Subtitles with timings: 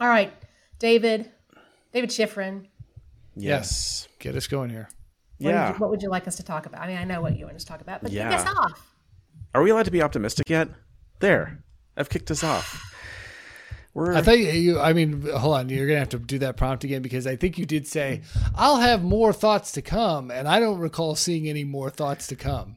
[0.00, 0.32] All right,
[0.78, 1.30] David,
[1.92, 2.66] David Schifrin.
[3.36, 4.08] Yes.
[4.18, 4.88] Get us going here.
[5.38, 5.66] What, Yeah.
[5.68, 6.80] would you, what would you like us to talk about?
[6.82, 8.30] I mean, I know what you want us to talk about, but Yeah.
[8.30, 8.94] kick us off.
[9.54, 10.68] Are we allowed to be optimistic yet?
[11.20, 11.62] There.
[11.96, 12.86] I've kicked us off.
[13.92, 14.80] We're I thought you, you.
[14.80, 15.68] I mean, hold on.
[15.68, 18.22] You're gonna have to do that prompt again because I think you did say,
[18.54, 22.36] "I'll have more thoughts to come," and I don't recall seeing any more thoughts to
[22.36, 22.76] come.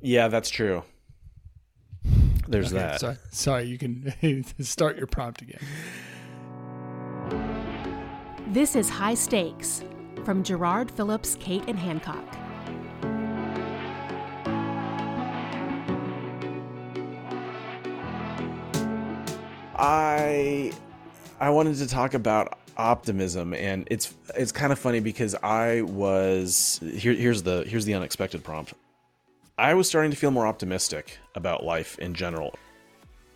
[0.00, 0.84] Yeah, that's true.
[2.48, 3.00] There's Okay, that.
[3.00, 3.64] Sorry, sorry.
[3.64, 5.60] You can start your prompt again.
[8.56, 9.84] This is High Stakes
[10.24, 12.24] from Jarrard Phillips, Cate, and Hancock.
[19.76, 20.72] I
[21.38, 26.80] I wanted to talk about optimism and it's it's kind of funny because I was
[26.82, 28.72] here here's the here's the unexpected prompt.
[29.58, 32.54] I was starting to feel more optimistic about life in general.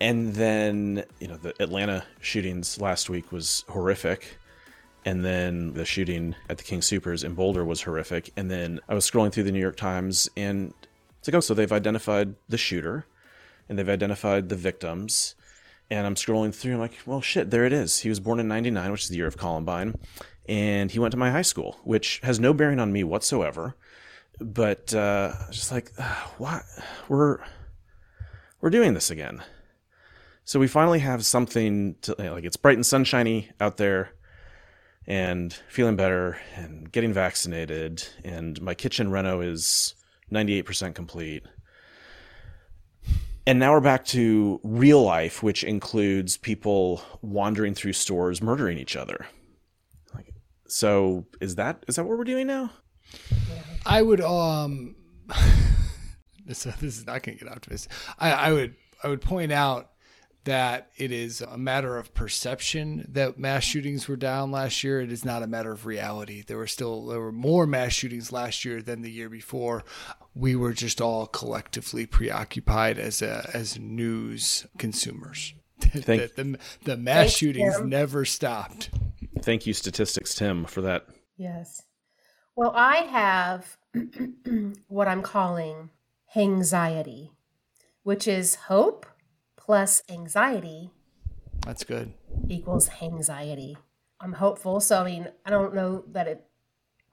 [0.00, 4.38] And then, you know, the Atlanta shootings last week was horrific.
[5.04, 8.30] And then the shooting at the King Supers in Boulder was horrific.
[8.36, 10.74] And then I was scrolling through the New York Times and
[11.18, 13.06] it's like, oh, so they've identified the shooter
[13.68, 15.34] and they've identified the victims
[15.90, 16.74] and I'm scrolling through.
[16.74, 17.98] I'm like, well, shit, there it is.
[17.98, 19.98] He was born in '99, which is the year of Columbine,
[20.48, 23.74] and he went to my high school, which has no bearing on me whatsoever.
[24.40, 25.92] But uh, just like,
[26.38, 26.62] what?
[27.08, 27.38] We're
[28.60, 29.42] we're doing this again.
[30.44, 32.44] So we finally have something to like.
[32.44, 34.12] It's bright and sunshiny out there,
[35.10, 39.94] and feeling better, and getting vaccinated, and my kitchen reno is
[40.32, 41.44] 98% complete
[43.46, 48.94] and now we're back to real life, which includes people wandering through stores, murdering each
[48.94, 49.26] other.
[50.70, 52.70] So is that is that what we're doing now?
[53.84, 54.94] I would um.
[56.46, 57.90] this, this is not to get optimistic.
[58.18, 59.90] I, I would I would point out
[60.44, 65.00] that it is a matter of perception that mass shootings were down last year.
[65.00, 66.42] It is not a matter of reality.
[66.46, 69.84] There were still there were more mass shootings last year than the year before.
[70.34, 75.54] We were just all collectively preoccupied as a as news consumers.
[75.80, 77.88] Thank- the, the, the mass Thanks, shootings Tim.
[77.88, 78.90] never stopped.
[79.42, 81.06] Thank you, statistics, Tim, for that.
[81.36, 81.82] Yes.
[82.56, 83.76] Well, I have
[84.88, 85.90] what I'm calling
[86.34, 87.30] hanxiety,
[88.02, 89.06] which is hope
[89.60, 90.90] plus anxiety
[91.64, 92.12] That's good.
[92.48, 93.76] equals hanxiety.
[94.20, 94.80] I'm hopeful.
[94.80, 96.44] So, I mean, I don't know that it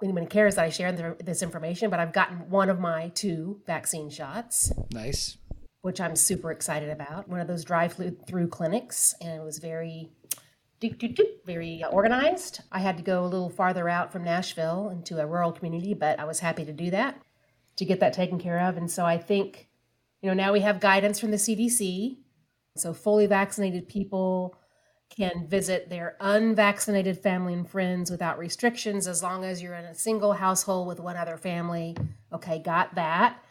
[0.03, 0.91] anyone cares that I share
[1.24, 5.38] this information, but I've gotten one of my two vaccine shots, Nice.
[5.81, 7.28] which I'm super excited about.
[7.28, 10.12] One of those drive-through clinics, and it was very,
[10.81, 12.62] doop, doop, doop, very organized.
[12.72, 16.19] I had to go a little farther out from Nashville into a rural community, but
[16.19, 17.19] I was happy to do that
[17.78, 18.78] to get that taken care of.
[18.78, 19.68] And so I think,
[20.22, 22.18] you know, now we have guidance from the CDC.
[22.79, 24.55] So fully vaccinated people
[25.09, 29.95] can visit their unvaccinated family and friends without restrictions as long as you're in a
[29.95, 31.95] single household with one other family.
[32.33, 33.41] Okay, got that.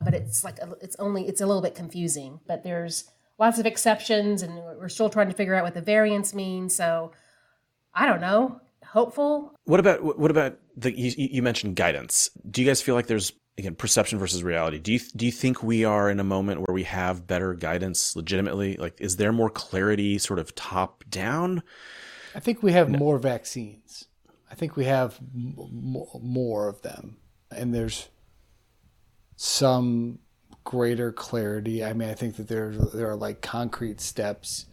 [0.00, 4.42] But it's like it's only it's a little bit confusing, but there's lots of exceptions
[4.42, 6.68] and we're still trying to figure out what the variants mean.
[6.68, 7.12] So
[7.94, 8.60] I don't know.
[8.84, 9.54] Hopeful.
[9.64, 12.30] What about what about the you, you mentioned guidance?
[12.50, 14.78] Do you guys feel like there's again perception versus reality?
[14.78, 18.16] Do you do you think we are in a moment where we have better guidance
[18.16, 18.76] legitimately?
[18.76, 21.62] Like is there more clarity sort of top down?
[22.34, 24.06] I think we have more vaccines.
[24.50, 27.18] I think we have m- m- more of them,
[27.50, 28.08] and there's
[29.36, 30.18] some
[30.64, 31.84] greater clarity.
[31.84, 34.66] I mean, I think that there there are like concrete steps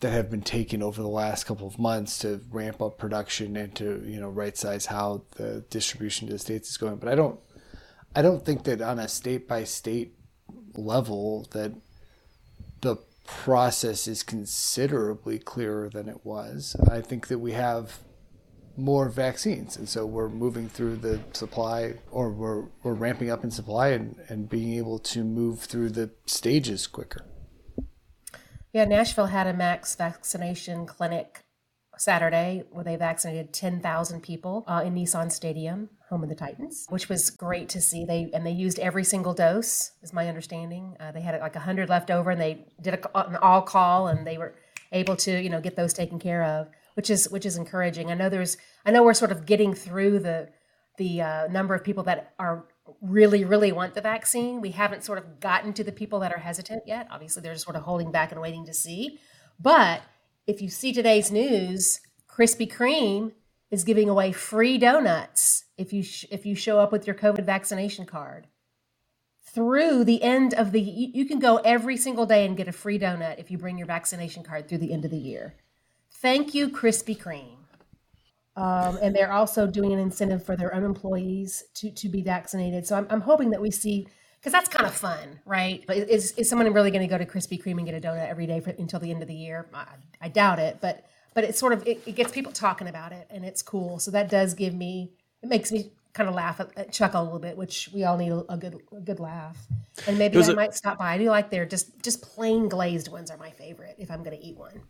[0.00, 3.74] that have been taken over the last couple of months to ramp up production and
[3.76, 6.96] to you know right size how the distribution to the states is going.
[6.96, 7.38] But I don't
[8.14, 10.14] I don't think that on a state by state
[10.76, 11.72] level that
[12.80, 16.74] the process is considerably clearer than it was.
[16.90, 17.98] I think that we have
[18.76, 23.50] more vaccines, and so we're moving through the supply, or we're we're ramping up in
[23.50, 27.24] supply and, and being able to move through the stages quicker.
[28.72, 31.44] Yeah, Nashville had a max vaccination clinic
[32.00, 37.10] Saturday where they vaccinated 10,000 people uh, in Nissan Stadium, home of the Titans, which
[37.10, 38.06] was great to see.
[38.06, 40.96] They and they used every single dose, is my understanding.
[40.98, 44.26] Uh, they had like 100 left over, and they did a, an all call, and
[44.26, 44.54] they were
[44.92, 48.10] able to you know get those taken care of, which is which is encouraging.
[48.10, 50.48] I know there's I know we're sort of getting through the
[50.96, 52.64] the uh, number of people that are
[53.02, 54.62] really really want the vaccine.
[54.62, 57.08] We haven't sort of gotten to the people that are hesitant yet.
[57.10, 59.18] Obviously, they're just sort of holding back and waiting to see.
[59.60, 60.00] But
[60.50, 63.32] if you see today's news, Krispy Kreme
[63.70, 67.44] is giving away free donuts if you sh- if you show up with your COVID
[67.44, 68.46] vaccination card
[69.42, 72.72] through the end of the you, you can go every single day and get a
[72.72, 75.54] free donut if you bring your vaccination card through the end of the year
[76.20, 77.56] thank you, Krispy Kreme.
[78.56, 82.86] Um, and they're also doing an incentive for their own employees to, to be vaccinated.
[82.86, 84.06] So I'm, I'm hoping that we see,
[84.40, 85.84] because that's kind of fun, right?
[85.86, 88.28] But is, is someone really going to go to Krispy Kreme and get a donut
[88.28, 89.66] every day for, until the end of the year?
[89.74, 89.86] I,
[90.20, 91.04] I doubt it, but
[91.34, 93.98] but it's sort of it, it, gets people talking about it, and it's cool.
[93.98, 96.60] So that does give me it makes me kind of laugh,
[96.90, 99.56] chuckle a little bit, which we all need a, good a good laugh.
[100.06, 101.12] And maybe I might stop by.
[101.12, 104.36] I do like their just just plain glazed ones are my favorite if I'm going
[104.36, 104.82] to eat one.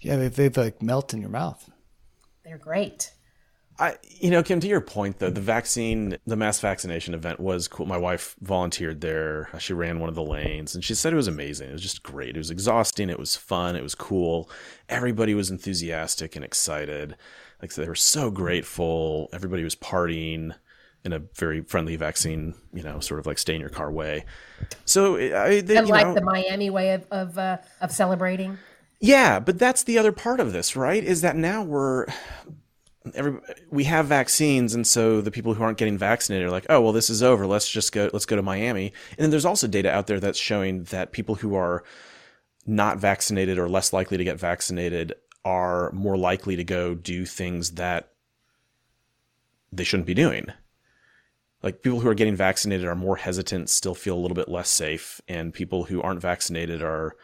[0.00, 1.70] Yeah, they they like melt in your mouth.
[2.44, 3.12] They're great.
[3.80, 7.66] I, you know, Kim, to your point though, the vaccine, the mass vaccination event was
[7.66, 7.86] cool.
[7.86, 9.48] My wife volunteered there.
[9.58, 11.70] She ran one of the lanes and she said it was amazing.
[11.70, 12.36] It was just great.
[12.36, 13.08] It was exhausting.
[13.08, 13.76] It was fun.
[13.76, 14.50] It was cool.
[14.90, 17.16] Everybody was enthusiastic and excited.
[17.62, 19.30] Like they were so grateful.
[19.32, 20.54] Everybody was partying
[21.02, 24.26] in a very friendly vaccine, you know, sort of like stay in your car way.
[24.84, 28.58] So I, they, and like know, the Miami way of of, uh, of celebrating.
[29.00, 31.02] Yeah, but that's the other part of this, right?
[31.02, 32.04] Is that now we're
[33.14, 33.38] every
[33.70, 36.92] we have vaccines and so the people who aren't getting vaccinated are like oh well
[36.92, 37.46] this is over.
[37.46, 38.92] Let's just go let's go to miami.
[39.10, 41.84] And then there's also data out there that's showing that people who are
[42.66, 45.14] not vaccinated or less likely to get vaccinated
[45.44, 48.12] are more likely to go do things that
[49.72, 50.46] they shouldn't be doing.
[51.62, 54.70] Like people who are getting vaccinated are more hesitant still feel a little bit less
[54.70, 57.16] safe and people who aren't vaccinated are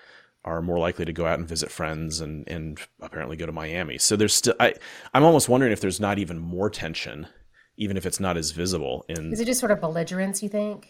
[0.46, 3.98] are more likely to go out and visit friends and and apparently go to Miami.
[3.98, 4.74] So there's still I
[5.12, 7.26] I'm almost wondering if there's not even more tension,
[7.76, 9.32] even if it's not as visible in.
[9.32, 10.42] Is it just sort of belligerence?
[10.42, 10.88] You think,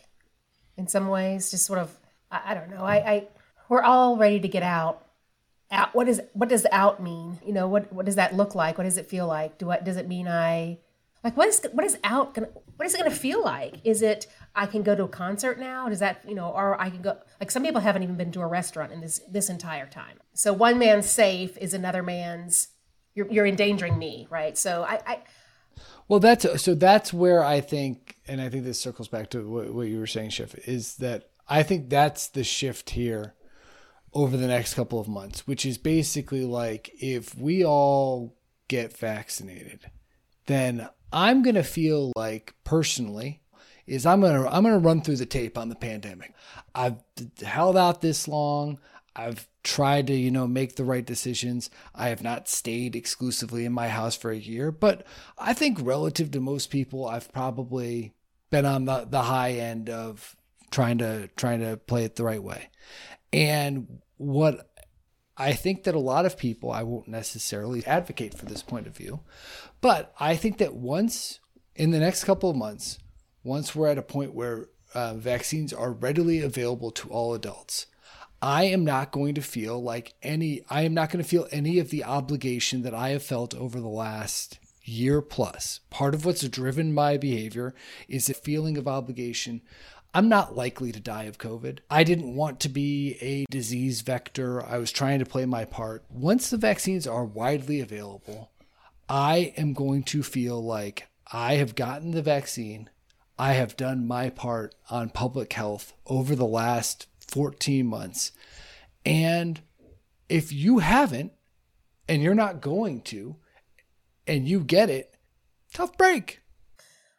[0.77, 1.99] in some ways, just sort of
[2.31, 2.85] I, I don't know.
[2.85, 3.29] I, I
[3.69, 5.03] we're all ready to get out.
[5.73, 5.95] Out.
[5.95, 7.41] What is what does out mean?
[7.45, 8.79] You know what what does that look like?
[8.79, 9.59] What does it feel like?
[9.59, 10.29] Do what does it mean?
[10.29, 10.79] I
[11.25, 13.77] like what is what is out gonna what is it gonna feel like?
[13.85, 15.89] Is it I can go to a concert now?
[15.89, 18.41] Does that you know, or I can go like some people haven't even been to
[18.41, 20.19] a restaurant in this this entire time.
[20.35, 22.69] So one man's safe is another man's
[23.15, 24.57] you're you're endangering me, right?
[24.57, 25.19] So I, I
[26.09, 29.75] well, that's so that's where I think, and I think this circles back to what,
[29.75, 33.35] what you were saying, Schiff, is that I think that's the shift here
[34.13, 38.37] over the next couple of months, which is basically like if we all
[38.69, 39.91] get vaccinated,
[40.47, 43.41] then I'm going to feel like personally
[43.87, 46.35] is I'm going to I'm going to run through the tape on the pandemic.
[46.75, 46.97] I've
[47.43, 48.79] held out this long.
[49.15, 51.71] I've tried to, you know, make the right decisions.
[51.95, 55.07] I have not stayed exclusively in my house for a year, but
[55.39, 58.13] I think relative to most people, I've probably
[58.51, 60.37] been on the, the high end of
[60.71, 62.69] trying to trying to play it the right way.
[63.33, 64.71] And what
[65.37, 68.97] I think that a lot of people, I won't necessarily advocate for this point of
[68.97, 69.21] view,
[69.81, 71.41] but I think that once
[71.75, 72.99] in the next couple of months,
[73.45, 77.87] once we're at a point where uh, vaccines are readily available to all adults,
[78.41, 81.79] I am not going to feel like any, I am not going to feel any
[81.79, 85.81] of the obligation that I have felt over the last year plus.
[85.91, 87.75] Part of what's driven my behavior
[88.09, 89.63] is a feeling of obligation.
[90.17, 91.81] I'm not likely to die of COVID.
[91.91, 94.65] I didn't want to be a disease vector.
[94.65, 96.07] I was trying to play my part.
[96.09, 98.51] Once the vaccines are widely available,
[99.11, 102.89] I am going to feel like I have gotten the vaccine.
[103.39, 108.33] I have done my part on public health over the last 14 months.
[109.05, 109.61] And
[110.31, 111.33] if you haven't,
[112.09, 113.37] and you're not going to,
[114.27, 115.15] and you get it,
[115.75, 116.41] tough break.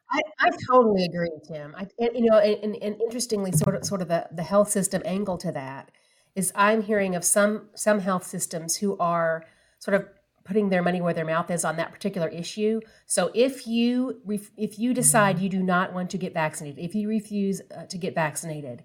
[0.09, 1.75] I, I totally agree, Tim.
[1.77, 5.01] I, and, you know, and, and interestingly, sort of, sort of the, the health system
[5.05, 5.91] angle to that
[6.35, 9.43] is I'm hearing of some some health systems who are
[9.79, 10.07] sort of
[10.45, 12.79] putting their money where their mouth is on that particular issue.
[13.05, 14.21] So if you
[14.55, 17.97] if you decide you do not want to get vaccinated, if you refuse uh, to
[17.97, 18.83] get vaccinated,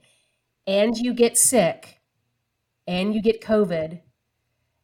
[0.66, 2.00] and you get sick,
[2.88, 4.00] and you get COVID,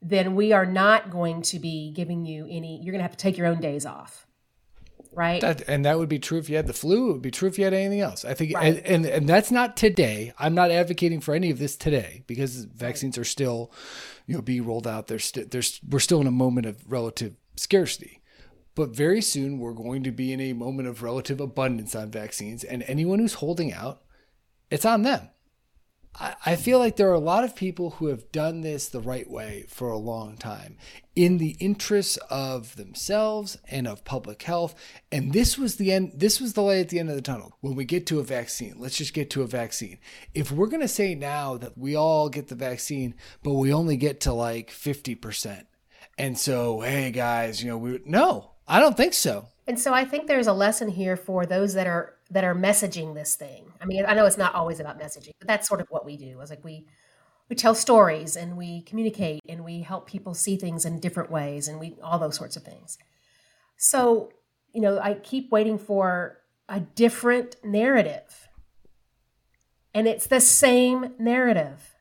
[0.00, 2.80] then we are not going to be giving you any.
[2.82, 4.27] You're going to have to take your own days off
[5.12, 5.40] right?
[5.40, 7.10] That, and that would be true if you had the flu.
[7.10, 8.24] It would be true if you had anything else.
[8.24, 8.76] I think, right.
[8.76, 10.32] and, and, and that's not today.
[10.38, 13.22] I'm not advocating for any of this today because vaccines right.
[13.22, 13.72] are still,
[14.26, 15.06] you know, being rolled out.
[15.06, 18.20] There's st- there's we're still in a moment of relative scarcity,
[18.74, 22.64] but very soon we're going to be in a moment of relative abundance on vaccines.
[22.64, 24.02] And anyone who's holding out,
[24.70, 25.28] it's on them.
[26.20, 29.28] I feel like there are a lot of people who have done this the right
[29.30, 30.76] way for a long time
[31.14, 34.74] in the interests of themselves and of public health.
[35.12, 37.56] And this was the end, this was the light at the end of the tunnel.
[37.60, 39.98] When we get to a vaccine, let's just get to a vaccine.
[40.34, 43.96] If we're going to say now that we all get the vaccine, but we only
[43.96, 45.66] get to like 50%.
[46.18, 49.48] And so, hey guys, you know, we no, I don't think so.
[49.68, 53.14] And so I think there's a lesson here for those that are that are messaging
[53.14, 53.72] this thing.
[53.80, 56.16] I mean, I know it's not always about messaging, but that's sort of what we
[56.16, 56.40] do.
[56.40, 56.86] Is like we
[57.48, 61.68] we tell stories and we communicate and we help people see things in different ways
[61.68, 62.98] and we all those sorts of things.
[63.76, 64.32] So,
[64.74, 68.48] you know, I keep waiting for a different narrative.
[69.94, 71.94] And it's the same narrative.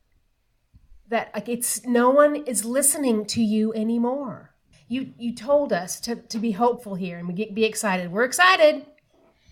[1.08, 4.54] That like it's no one is listening to you anymore.
[4.90, 8.12] You you told us to, to be hopeful here and we get be excited.
[8.12, 8.86] We're excited.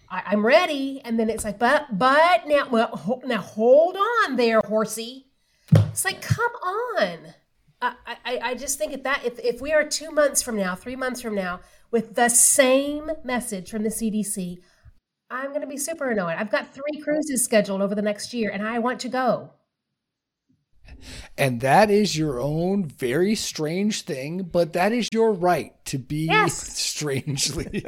[0.09, 1.01] I, am ready.
[1.03, 5.25] And then it's like, but but now well now hold on there, horsey
[5.71, 7.33] it's like, come on.
[7.81, 7.93] I,
[8.25, 10.95] I, I just think at that if, if we are two months from now, three
[10.95, 11.59] months from now,
[11.91, 14.59] with the same message from the CDC,
[15.29, 16.35] I'm going to be super annoyed.
[16.37, 19.51] I've got three cruises scheduled over the next year, and I want to go.
[21.37, 26.25] And that is your own very strange thing, but that is your right to be
[26.25, 26.55] yes.
[26.77, 27.85] strangely.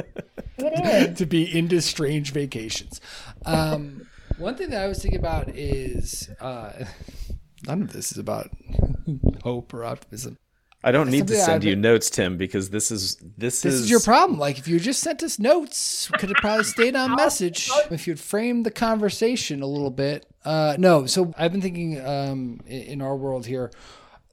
[0.58, 1.18] It is.
[1.18, 3.02] to be into strange vacations.
[3.46, 6.30] Um, one thing that I was thinking about is.
[6.40, 6.86] Uh,
[7.68, 8.50] none of this is about
[9.44, 10.38] hope or optimism.
[10.84, 13.82] I don't need to send you notes, Tim, because this is this, this is...
[13.82, 14.40] is your problem.
[14.40, 17.70] Like if you just sent us notes, could have probably stayed on message.
[17.90, 20.28] If you'd framed the conversation a little bit.
[20.46, 23.72] Uh, no, so I've been thinking um, in our world here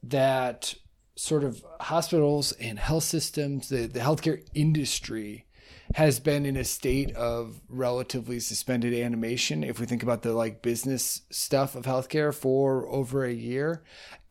[0.04, 0.74] that
[1.16, 5.46] sort of hospitals and health systems, the, the healthcare industry
[5.94, 10.62] has been in a state of relatively suspended animation if we think about the like
[10.62, 13.82] business stuff of healthcare for over a year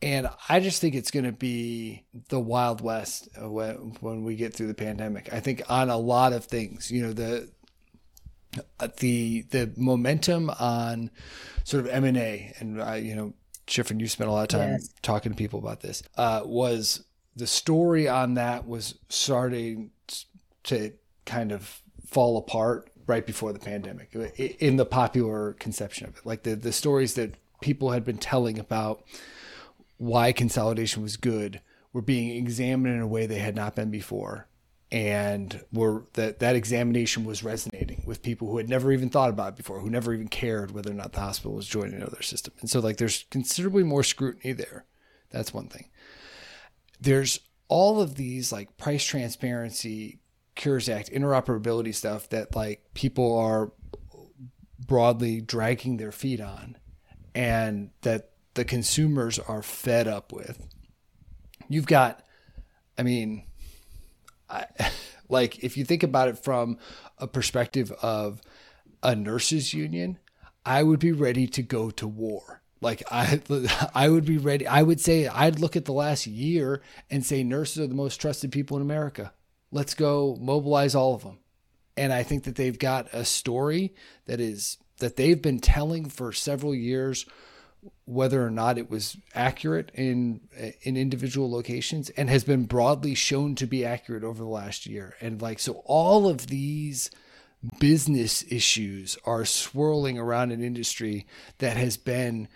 [0.02, 4.52] and i just think it's going to be the wild west when, when we get
[4.52, 7.48] through the pandemic i think on a lot of things you know the
[8.98, 11.10] the the momentum on
[11.64, 13.32] sort of m&a and uh, you know
[13.66, 14.90] Shiffrin, you spent a lot of time yes.
[15.00, 19.90] talking to people about this uh, was the story on that was starting
[20.64, 20.92] to
[21.24, 26.26] kind of fall apart right before the pandemic in the popular conception of it.
[26.26, 29.04] Like the, the stories that people had been telling about
[29.96, 31.60] why consolidation was good
[31.92, 34.48] were being examined in a way they had not been before.
[34.90, 39.54] And were that that examination was resonating with people who had never even thought about
[39.54, 42.54] it before, who never even cared whether or not the hospital was joining another system.
[42.60, 44.84] And so like there's considerably more scrutiny there.
[45.30, 45.88] That's one thing.
[47.00, 50.20] There's all of these like price transparency
[50.54, 53.72] Cures Act interoperability stuff that like people are
[54.86, 56.76] broadly dragging their feet on
[57.34, 60.66] and that the consumers are fed up with.
[61.68, 62.22] You've got,
[62.98, 63.44] I mean,
[64.48, 64.66] I,
[65.28, 66.78] like if you think about it from
[67.18, 68.40] a perspective of
[69.02, 70.18] a nurses union,
[70.64, 72.62] I would be ready to go to war.
[72.80, 73.40] Like I,
[73.94, 74.66] I would be ready.
[74.66, 78.20] I would say I'd look at the last year and say nurses are the most
[78.20, 79.32] trusted people in America.
[79.74, 81.38] Let's go mobilize all of them.
[81.96, 83.92] And I think that they've got a story
[84.26, 87.26] that is that they've been telling for several years
[88.04, 90.40] whether or not it was accurate in
[90.82, 95.16] in individual locations and has been broadly shown to be accurate over the last year
[95.20, 97.10] and like so all of these
[97.80, 101.26] business issues are swirling around an industry
[101.58, 102.46] that has been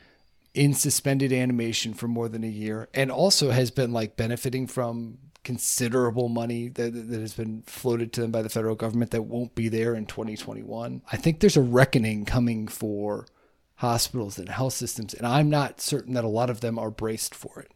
[0.55, 5.19] in suspended animation for more than a year and also has been like benefiting from
[5.45, 9.55] considerable money that, that has been floated to them by the federal government that won't
[9.55, 11.03] be there in 2021.
[11.11, 13.27] I think there's a reckoning coming for
[13.77, 17.35] hospitals and health systems, and I'm not certain that a lot of them are braced
[17.35, 17.71] for it.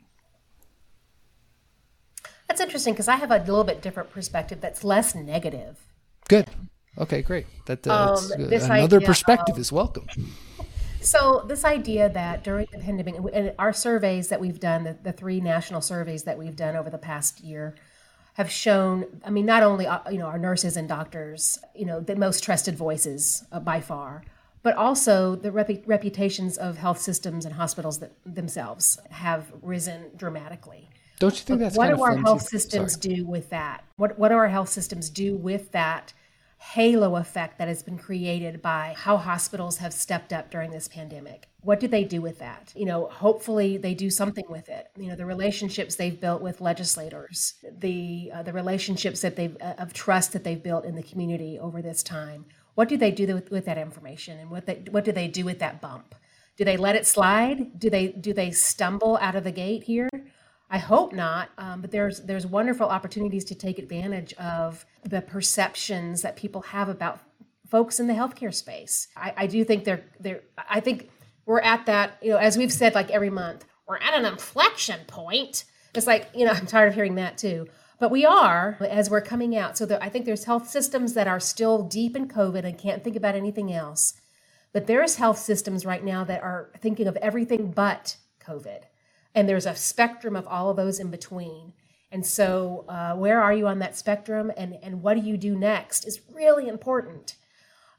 [2.49, 5.79] That's interesting because I have a little bit different perspective that's less negative.
[6.29, 6.49] Good.
[6.99, 7.47] Okay, great.
[7.67, 10.07] That, uh, um, another perspective of, is welcome.
[11.03, 15.13] So this idea that during the pandemic, and our surveys that we've done, the, the
[15.13, 17.75] three national surveys that we've done over the past year,
[18.35, 19.05] have shown.
[19.25, 22.43] I mean, not only uh, you know our nurses and doctors, you know, the most
[22.43, 24.23] trusted voices uh, by far,
[24.63, 30.89] but also the rep- reputations of health systems and hospitals that themselves have risen dramatically.
[31.19, 33.17] Don't you think that's what do our health systems Sorry.
[33.17, 33.85] do with that?
[33.97, 36.13] What what do our health systems do with that?
[36.63, 41.49] Halo effect that has been created by how hospitals have stepped up during this pandemic.
[41.61, 42.73] What do they do with that?
[42.77, 44.87] You know, hopefully they do something with it.
[44.97, 49.75] You know, the relationships they've built with legislators, the uh, the relationships that they've uh,
[49.79, 52.47] of trust that they've built in the community over this time.
[52.75, 55.45] What do they do with, with that information, and what they what do they do
[55.45, 56.15] with that bump?
[56.57, 57.79] Do they let it slide?
[57.79, 60.09] Do they do they stumble out of the gate here?
[60.73, 66.23] I hope not, um, but there's there's wonderful opportunities to take advantage of the perceptions
[66.23, 67.21] that people have about
[67.69, 69.09] folks in the healthcare space.
[69.15, 70.41] I, I do think they're they're.
[70.57, 71.11] I think
[71.45, 72.17] we're at that.
[72.23, 75.65] You know, as we've said, like every month, we're at an inflection point.
[75.95, 77.69] It's like you know, I'm tired of hearing that too.
[78.01, 79.77] But we are as we're coming out.
[79.77, 83.05] So there, I think there's health systems that are still deep in COVID and can't
[83.05, 84.15] think about anything else.
[84.73, 88.85] But there's health systems right now that are thinking of everything but COVID
[89.35, 91.73] and there's a spectrum of all of those in between.
[92.11, 95.57] And so, uh, where are you on that spectrum, and and what do you do
[95.57, 97.37] next is really important.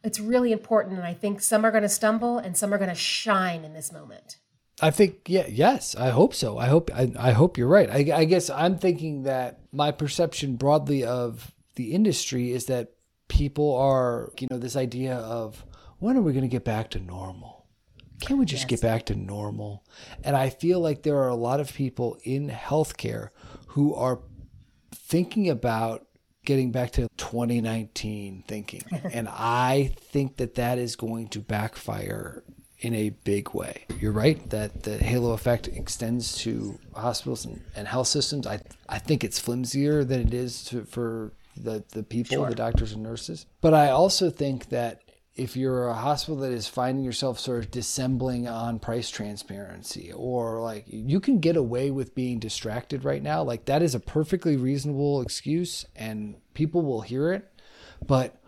[0.03, 2.89] It's really important, and I think some are going to stumble and some are going
[2.89, 4.37] to shine in this moment.
[4.81, 6.57] I think yeah, yes, I hope so.
[6.57, 7.89] I hope I, I hope you're right.
[7.89, 12.91] I, I guess I'm thinking that my perception broadly of the industry is that
[13.27, 15.65] people are, you know, this idea of
[15.99, 17.62] when are we going to get back to normal?
[18.25, 18.69] Can we just yes.
[18.69, 19.83] get back to normal?
[20.23, 23.29] And I feel like there are a lot of people in healthcare
[23.67, 24.19] who are
[24.93, 26.05] thinking about
[26.45, 28.83] getting back to 2019 thinking.
[29.11, 32.43] and I think that that is going to backfire
[32.79, 33.85] in a big way.
[33.99, 38.45] You're right that the halo effect extends to hospitals and, and health systems.
[38.45, 42.49] I I think it's flimsier than it is to, for the the people, sure.
[42.49, 43.45] the doctors and nurses.
[43.61, 45.01] But I also think that
[45.35, 50.61] if you're a hospital that is finding yourself sort of dissembling on price transparency or
[50.61, 54.55] like you can get away with being distracted right now like that is a perfectly
[54.55, 57.51] reasonable excuse and people will hear it
[58.05, 58.39] but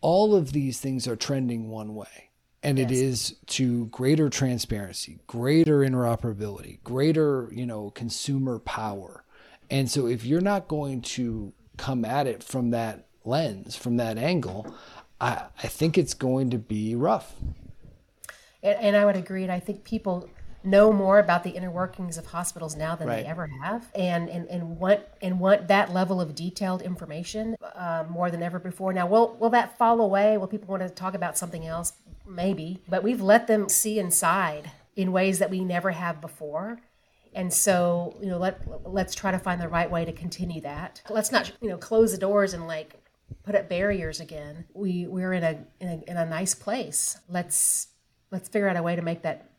[0.00, 2.30] all of these things are trending one way
[2.62, 2.90] and yes.
[2.90, 9.24] it is to greater transparency greater interoperability greater you know consumer power
[9.70, 14.18] and so if you're not going to come at it from that lens from that
[14.18, 14.74] angle
[15.20, 17.34] I, I think it's going to be rough.
[18.62, 19.42] And, and I would agree.
[19.42, 20.28] And I think people
[20.64, 23.22] know more about the inner workings of hospitals now than right.
[23.22, 28.04] they ever have, and, and and want and want that level of detailed information uh,
[28.08, 28.92] more than ever before.
[28.92, 30.36] Now, will will that fall away?
[30.36, 31.92] Will people want to talk about something else?
[32.26, 36.80] Maybe, but we've let them see inside in ways that we never have before.
[37.32, 41.02] And so, you know, let let's try to find the right way to continue that.
[41.08, 42.94] Let's not, you know, close the doors and like
[43.44, 44.64] put up barriers again.
[44.74, 47.18] We we're in a, in a in a nice place.
[47.28, 47.88] Let's
[48.30, 49.50] let's figure out a way to make that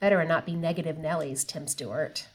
[0.00, 2.28] better and not be negative Nellies, Tim Stewart.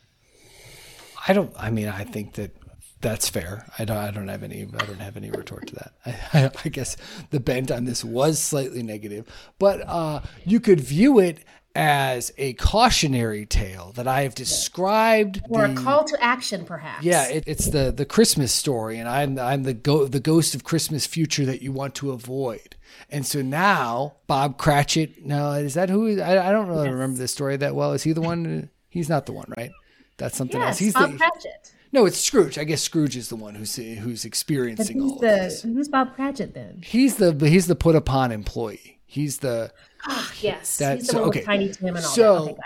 [1.27, 1.53] I don't.
[1.57, 2.55] I mean, I think that
[2.99, 3.65] that's fair.
[3.77, 3.97] I don't.
[3.97, 4.63] I don't have any.
[4.63, 5.93] I don't have any retort to that.
[6.33, 6.97] I, I, I guess
[7.29, 9.27] the bent on this was slightly negative,
[9.59, 11.43] but uh, you could view it
[11.75, 17.03] as a cautionary tale that I have described, or the, a call to action, perhaps.
[17.03, 20.63] Yeah, it, it's the the Christmas story, and I'm I'm the go, the ghost of
[20.63, 22.75] Christmas future that you want to avoid.
[23.09, 26.19] And so now Bob Cratchit, no, is that who?
[26.21, 26.93] I, I don't really yes.
[26.93, 27.93] remember this story that well.
[27.93, 28.69] Is he the one?
[28.89, 29.71] He's not the one, right?
[30.17, 30.79] That's something yes, else.
[30.79, 31.73] He's Bob the, Cratchit.
[31.93, 32.57] No, it's Scrooge.
[32.57, 35.61] I guess Scrooge is the one who's who's experiencing all the, of this.
[35.63, 36.81] Who's Bob Cratchit then?
[36.83, 38.99] He's the he's the put upon employee.
[39.11, 39.73] He's the
[40.07, 40.77] Oh, yes.
[40.77, 41.41] That's so, okay.
[41.41, 42.57] Tiny Tim and all so that.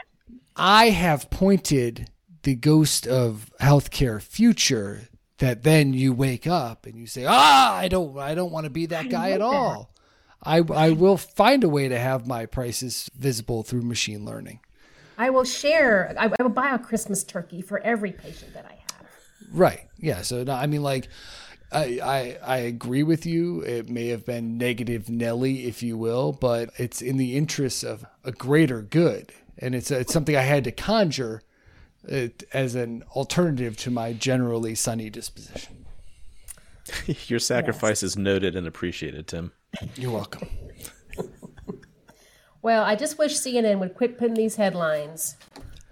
[0.56, 2.12] I have pointed
[2.44, 7.88] the ghost of healthcare future that then you wake up and you say, ah, I
[7.88, 9.90] don't, I don't want to be that guy at all.
[10.44, 14.60] I, I will find a way to have my prices visible through machine learning.
[15.18, 16.16] I will share.
[16.20, 19.08] I, I will buy a Christmas turkey for every patient that I have.
[19.52, 19.88] Right.
[19.98, 20.22] Yeah.
[20.22, 21.08] So no, I mean, like,
[21.76, 23.60] I, I, I agree with you.
[23.62, 28.06] It may have been negative Nelly, if you will, but it's in the interest of
[28.24, 31.42] a greater good, and it's it's something I had to conjure
[32.08, 35.86] it as an alternative to my generally sunny disposition.
[37.28, 38.12] Your sacrifice yes.
[38.12, 39.52] is noted and appreciated, Tim.
[39.96, 40.48] You're welcome.
[42.62, 45.36] well, I just wish CNN would quit putting these headlines.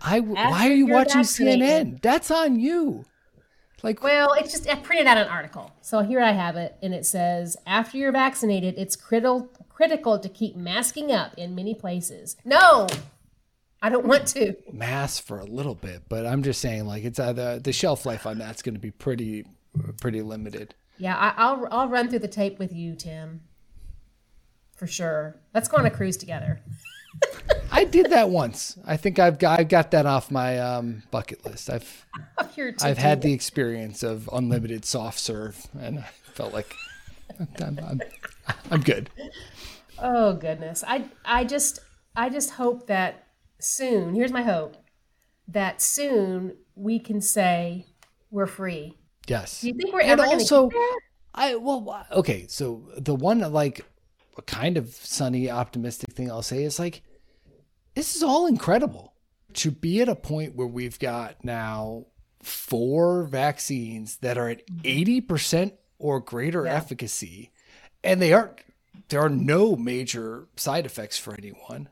[0.01, 2.01] I, why are you watching CNN?
[2.01, 3.05] That's on you.
[3.83, 6.93] Like, well, it's just I printed out an article, so here I have it, and
[6.93, 12.37] it says after you're vaccinated, it's critical critical to keep masking up in many places.
[12.45, 12.87] No,
[13.81, 17.19] I don't want to mask for a little bit, but I'm just saying, like, it's
[17.19, 19.45] uh, the the shelf life on that's going to be pretty
[19.99, 20.73] pretty limited.
[20.97, 23.41] Yeah, I, will I'll run through the tape with you, Tim,
[24.77, 25.41] for sure.
[25.53, 26.61] Let's go on a cruise together.
[27.71, 28.77] I did that once.
[28.85, 31.69] I think I've got I got that off my um, bucket list.
[31.69, 32.05] I've
[32.81, 36.73] I've had the experience of unlimited soft serve, and I felt like
[37.59, 38.01] I'm, I'm,
[38.69, 39.09] I'm good.
[39.99, 41.79] Oh goodness, I I just
[42.15, 43.27] I just hope that
[43.59, 44.13] soon.
[44.13, 44.77] Here's my hope
[45.47, 47.87] that soon we can say
[48.29, 48.97] we're free.
[49.27, 49.61] Yes.
[49.61, 50.69] Do you think we're and ever also?
[51.33, 52.45] I well okay.
[52.47, 53.85] So the one like
[54.41, 57.03] kind of sunny optimistic thing I'll say is like
[57.95, 59.13] this is all incredible.
[59.55, 62.07] To be at a point where we've got now
[62.41, 66.73] four vaccines that are at 80% or greater yeah.
[66.73, 67.51] efficacy
[68.03, 68.59] and they aren't
[69.09, 71.89] there are no major side effects for anyone.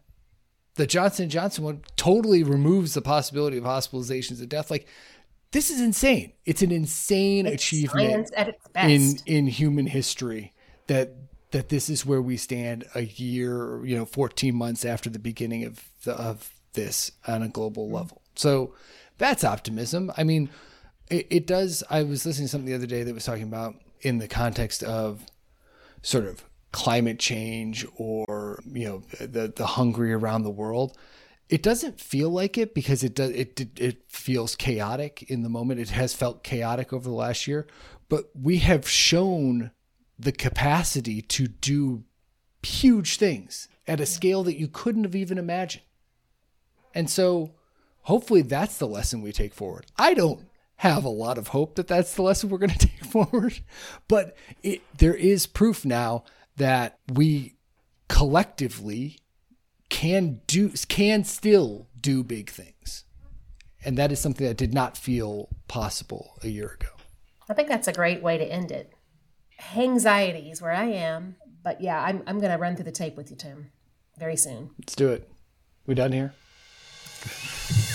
[0.75, 4.71] The johnson johnson one totally removes the possibility of hospitalizations and death.
[4.71, 4.87] Like
[5.51, 6.33] this is insane.
[6.45, 8.31] It's an insane it's achievement
[8.75, 10.53] in in human history
[10.87, 11.13] that
[11.51, 15.65] that this is where we stand a year, you know, 14 months after the beginning
[15.65, 17.95] of the, of this on a global mm-hmm.
[17.95, 18.21] level.
[18.35, 18.73] So
[19.21, 20.11] That's optimism.
[20.17, 20.49] I mean,
[21.11, 21.83] it, it does.
[21.91, 24.81] I was listening to something the other day that was talking about in the context
[24.81, 25.23] of
[26.01, 30.97] sort of climate change or you know the the hungry around the world
[31.49, 35.49] it doesn't feel like it because it does it, it it feels chaotic in the
[35.49, 37.67] moment it has felt chaotic over the last year
[38.07, 39.69] but we have shown
[40.21, 42.03] the capacity to do
[42.63, 45.83] huge things at a scale that you couldn't have even imagined.
[46.93, 47.51] And so
[48.01, 49.85] hopefully that's the lesson we take forward.
[49.97, 53.05] I don't have a lot of hope that that's the lesson we're going to take
[53.05, 53.59] forward
[54.07, 56.23] but it, there is proof now
[56.57, 57.55] that we
[58.07, 59.17] collectively
[59.89, 63.03] can do can still do big things.
[63.83, 66.89] And that is something that did not feel possible a year ago.
[67.49, 68.93] I think that's a great way to end it.
[69.61, 73.37] Hanxiety's where I am, but yeah, I'm I'm gonna run through the tape with you,
[73.37, 73.71] Tim,
[74.17, 74.71] very soon.
[74.79, 75.29] let's do it
[75.87, 76.33] we done here